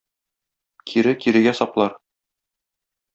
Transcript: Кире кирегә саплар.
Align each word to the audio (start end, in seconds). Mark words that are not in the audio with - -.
Кире 0.91 1.13
кирегә 1.25 1.53
саплар. 1.59 1.93